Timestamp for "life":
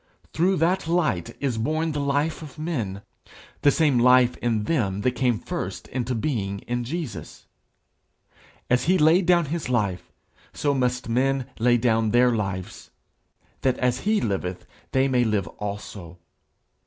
1.99-2.41, 3.99-4.35, 9.69-10.11